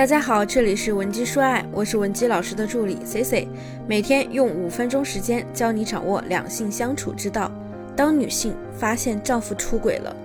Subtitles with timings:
[0.00, 3.46] 大家好，这里是文姬说爱，我是文姬老师的助理 C C，
[3.86, 7.52] 每天用五分钟时间教你掌握两性相处之道。
[7.94, 10.16] 当女性发现丈夫出轨了，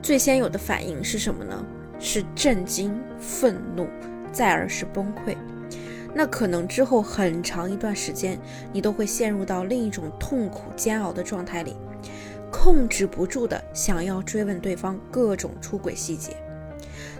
[0.00, 1.66] 最先有的反应是什么呢？
[1.98, 3.88] 是震惊、愤怒，
[4.30, 5.36] 再而是崩溃。
[6.14, 8.38] 那可能之后很长一段时间，
[8.72, 11.74] 你都会陷入到另一种痛苦煎熬的状态里，
[12.52, 16.36] 控制不住的想要追问对方各种出轨细节。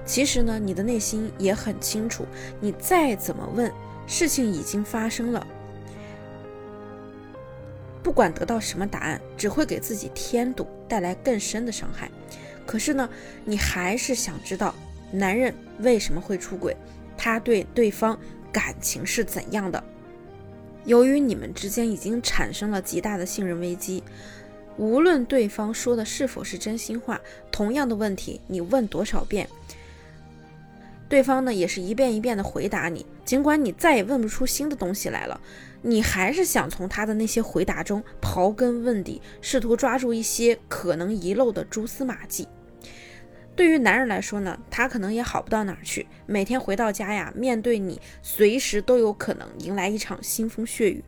[0.05, 2.27] 其实呢，你的内心也很清楚，
[2.61, 3.70] 你再怎么问，
[4.06, 5.47] 事情已经发生了，
[8.02, 12.11] 不管得到什么答案，只会给自己添堵，带来更深的伤害。
[12.66, 13.09] 可是呢，
[13.45, 14.75] 你还是想知道
[15.12, 16.77] 男人为什么会出轨，
[17.16, 18.19] 他对对方
[18.53, 19.83] 感情是怎样的？
[20.84, 24.03] 由于你们之间已经产生了极大的信任危机，
[24.77, 27.20] 无论对方说的是否是真心话，
[27.53, 29.48] 同样的问题你问多少遍。
[31.12, 35.39] 对方呢也是一遍一遍的回答你，尽管你再也问不出新的东西来了，
[35.83, 42.48] 你还是想从他的那些回答中刨根问底，试图抓住一些可能遗漏的蛛丝马迹。
[43.55, 51.05] 对于男人来说呢，他可能也好不到哪儿去，每天回到家呀，面对你，随时都有可能迎来一场腥风血雨。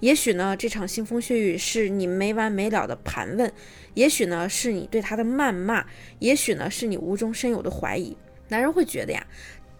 [0.00, 3.50] 也许呢，这场腥风血雨是你没完没了的盘问，
[3.94, 5.86] 也许呢是你对他的谩骂，
[6.18, 8.14] 也许呢是你无中生有的怀疑。
[8.50, 9.26] 男人会觉得呀，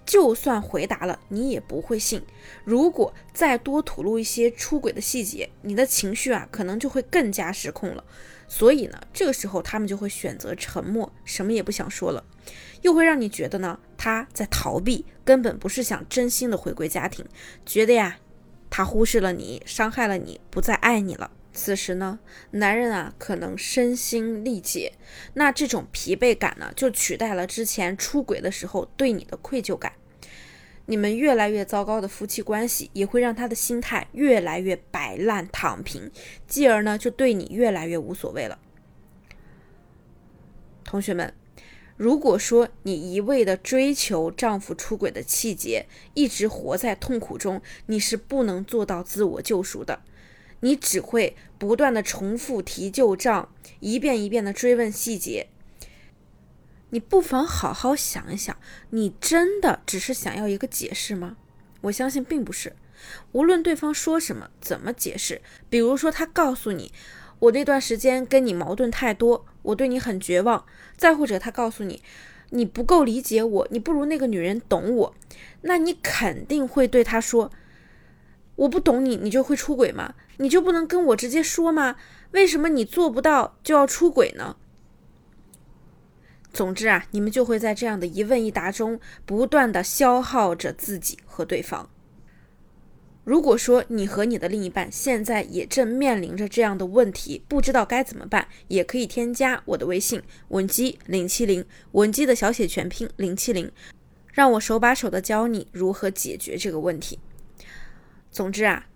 [0.06, 2.22] 就算回答了，你也不会信。
[2.64, 8.02] 如果再多吐露一些出轨的细节，你的情绪啊，可能就会更加失控了。
[8.48, 12.24] 所以呢，这个时候他们就会选择沉默，什么也不想说了，
[12.82, 17.24] 又会让你觉得呢，他在逃避，根本不是想真心的回归家庭，
[17.64, 18.18] 觉得呀，
[18.68, 21.30] 他忽视了你，伤害了你，不再爱你了。
[21.52, 22.20] 此时呢，
[22.52, 24.92] 男人啊可能身心力竭，
[25.34, 29.92] 那这种疲惫感呢，就取代了之前出轨的时候对你的愧疚感。
[30.86, 36.10] 你们越来越糟糕的夫妻关系，也会让他的心态越来越摆烂躺平，
[36.48, 38.58] 继而呢，就对你越来越无所谓了。
[40.82, 41.32] 同学们，
[41.96, 50.02] 如果说你一味的追求丈夫出轨的气节，一直活在痛苦中，你是不能做到自我救赎的。
[50.60, 55.48] 你只会不断的重复提旧账，一遍一遍的追问细节。
[56.90, 58.56] 你不妨好好想一想，
[58.90, 61.36] 你真的只是想要一个解释吗？
[61.82, 62.74] 我相信并不是。
[63.32, 66.92] 无论对方说什么，怎么解释，比如说他告诉你，
[67.38, 70.66] 我那段时间跟你矛盾太多，我对你很绝望；
[70.96, 72.02] 再或者他告诉你，
[72.50, 75.14] 你不够理解我，你不如那个女人懂我，
[75.62, 77.50] 那你肯定会对他说。
[78.60, 80.14] 我不懂你，你就会出轨吗？
[80.36, 81.96] 你就不能跟我直接说吗？
[82.32, 84.56] 为什么你做不到就要出轨呢？
[86.52, 91.88] 总之啊，你们就会在这样的一问一答中不断的消耗着自己和对方。
[93.24, 103.72] 如果说你和你的另一半现在也正面临着这样的问题，不知道该怎么办，也可以添加我的微信文姬零七零，文姬的小写全拼零七零，
[104.34, 107.18] 让我手把手的教你如何解决这个问题。
[108.30, 108.86] 总之啊，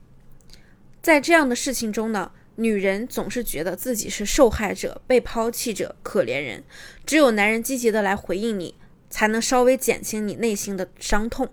[1.02, 6.62] 在这样的事情中呢，女人总是觉得自己是受害者、被抛弃者、可怜人。
[7.04, 8.76] 只有男人积极的来回应你，
[9.10, 11.52] 才能稍微减轻你内心的伤痛。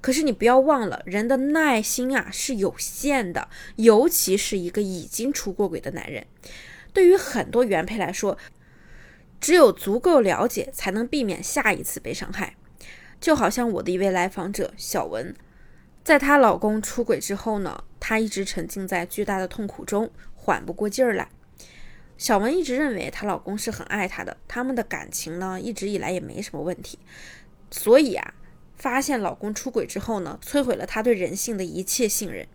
[0.00, 6.26] 可是你不要忘了，人的耐心啊是有限的，尤其是一个已经出过轨的男人。
[6.92, 8.38] 对于很多原配来说，
[9.40, 12.56] 只有足够了解，才能避免下一次被伤害。
[13.20, 15.34] 就好像我的一位来访者小文。
[16.08, 21.28] 在她老公出轨之后呢，她一直沉浸在巨大的痛苦中，缓不过劲儿来。
[22.16, 26.98] 小文一直认为她老公是很爱她的，他们的感情呢一直以来也没什么问题。
[27.70, 28.32] 所以啊，
[28.74, 32.48] 发现老公出轨之后呢，摧毁了她对人性的一切信任。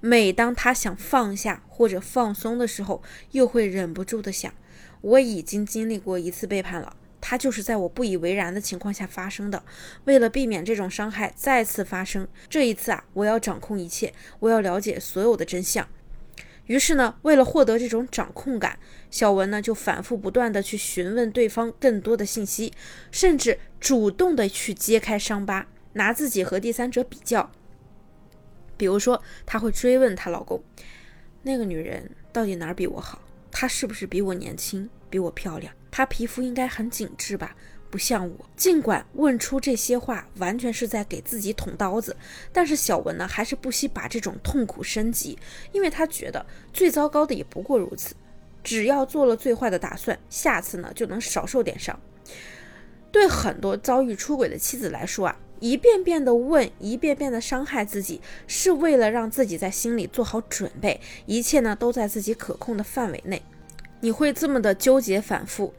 [0.00, 4.50] 每当她想放下或者放松的时候，又会忍不住的想：
[5.02, 6.96] 我已经经历过一次背叛了。
[7.26, 9.62] 它就是在我不以为然的情况下发生的。
[10.04, 15.88] 为了避免这种伤害再次发生，这一次啊，我要掌控一切，我要了解所有的真相。
[16.66, 18.78] 于是呢，为了获得这种掌控感，
[19.10, 22.74] 小文呢就反复不断的去询问对方更多的信息，
[23.10, 27.50] 甚至主动的去揭开伤疤，拿自己和第三者比较。
[28.76, 30.62] 比如说，她会追问她老公
[31.44, 33.22] ：“那个女人到底哪儿比我好？
[33.50, 37.54] 她是不是比我年轻，比我漂亮？”她皮肤应该很紧致吧，
[37.88, 38.34] 不像我。
[38.56, 42.16] 尽管问出这些话完全是在给自己捅刀子，
[42.52, 45.38] 但是小文呢还是不惜把这种痛苦升级，
[45.70, 48.16] 因为他觉得最糟糕的也不过如此。
[48.64, 51.96] 只要做了最坏的打算，下次呢就能少受点伤。
[53.12, 63.40] 对很多遭遇出轨的妻子来说啊，一遍遍的问，一遍遍的伤害自己，是为了让自己在心里做好准备，一切呢都在自己可控的范围内。
[64.04, 65.72] 你会这么的纠结反复，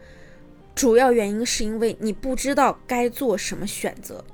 [0.74, 4.26] 主要原因是因为你不知道该做什么选择。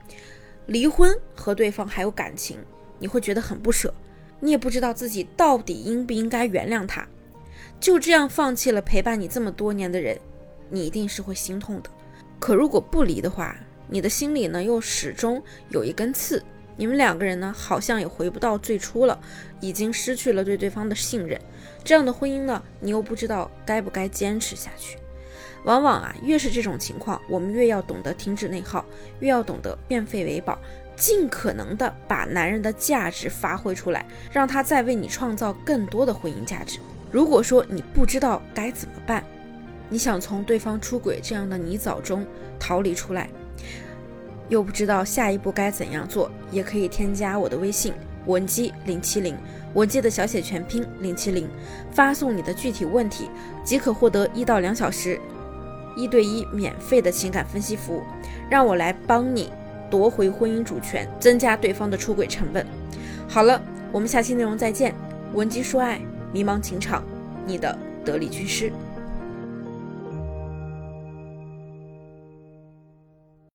[0.67, 2.57] 离婚和对方还有感情，
[2.99, 3.93] 你会觉得很不舍，
[4.39, 7.05] 你也不知道自己到底应不应该原谅他。
[7.81, 10.17] 就这样放弃了陪伴你这么多年的人，
[10.69, 11.89] 你一定是会心痛的。
[12.39, 13.53] 可如果不离的话，
[13.89, 16.41] 你的心里呢又始终有一根刺，
[16.75, 19.19] 你们两个人呢好像也回不到最初了，
[19.59, 21.39] 已经失去了对对方的信任。
[21.83, 24.97] 这样的婚姻呢，你又不知道该不该坚持下去。
[25.63, 28.83] 往往啊，越是这种情况，我们越要懂得停止内耗，
[29.19, 30.57] 越要懂得变废为宝，
[30.95, 36.79] 尽可能的把男人的价值发挥出来，让他再为你创造更多的婚姻价值。
[37.11, 39.23] 如果说你不知道该怎么办，
[39.87, 42.25] 你想从对方出轨这样的泥沼中
[42.59, 43.29] 逃离出来，
[44.51, 47.93] 又不知道下一步该怎样做，也可以添加我的微信
[48.25, 49.33] 文姬零七零，
[49.73, 51.47] 文姬的小写全拼零七零，
[51.93, 53.29] 发送你的具体问题，
[53.63, 55.17] 即可获得一到两小时
[55.95, 58.03] 一对一免费的情感分析服务，
[58.49, 59.49] 让我来帮你
[59.89, 62.67] 夺回婚姻主权，增加对方的出轨成本。
[63.29, 64.93] 好了，我们下期内容再见，
[65.33, 65.99] 文姬说爱。
[66.33, 67.03] 迷茫情场，
[67.45, 68.71] 你的得力军师。